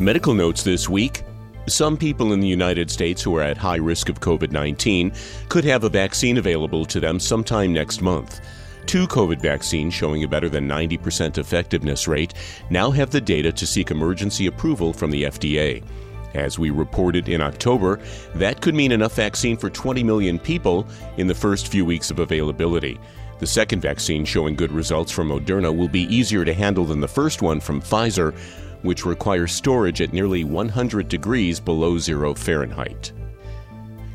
[0.00, 1.24] Medical notes this week.
[1.68, 5.12] Some people in the United States who are at high risk of COVID 19
[5.50, 8.40] could have a vaccine available to them sometime next month.
[8.86, 12.32] Two COVID vaccines showing a better than 90% effectiveness rate
[12.70, 15.84] now have the data to seek emergency approval from the FDA.
[16.32, 18.00] As we reported in October,
[18.36, 20.86] that could mean enough vaccine for 20 million people
[21.18, 22.98] in the first few weeks of availability.
[23.38, 27.08] The second vaccine showing good results from Moderna will be easier to handle than the
[27.08, 28.34] first one from Pfizer,
[28.82, 33.12] which require storage at nearly 100 degrees below zero Fahrenheit.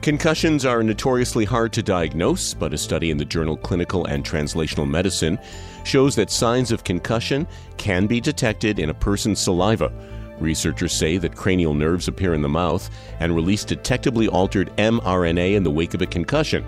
[0.02, 4.88] Concussions are notoriously hard to diagnose, but a study in the journal Clinical and Translational
[4.88, 5.40] Medicine
[5.84, 7.48] shows that signs of concussion
[7.78, 9.92] can be detected in a person's saliva.
[10.40, 12.90] Researchers say that cranial nerves appear in the mouth
[13.20, 16.64] and release detectably altered mRNA in the wake of a concussion.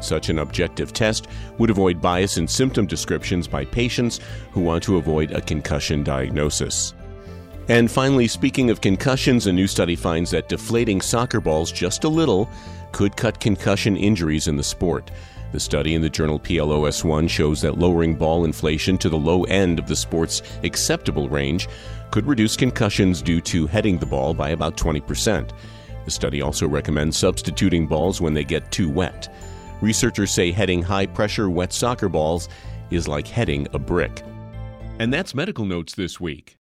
[0.00, 1.26] Such an objective test
[1.58, 4.20] would avoid bias in symptom descriptions by patients
[4.52, 6.94] who want to avoid a concussion diagnosis.
[7.68, 12.08] And finally, speaking of concussions, a new study finds that deflating soccer balls just a
[12.08, 12.48] little
[12.92, 15.10] could cut concussion injuries in the sport.
[15.52, 19.44] The study in the journal PLOS One shows that lowering ball inflation to the low
[19.44, 21.68] end of the sport's acceptable range
[22.10, 25.50] could reduce concussions due to heading the ball by about 20%.
[26.06, 29.30] The study also recommends substituting balls when they get too wet.
[29.82, 32.48] Researchers say heading high pressure wet soccer balls
[32.90, 34.22] is like heading a brick.
[34.98, 36.56] And that's medical notes this week.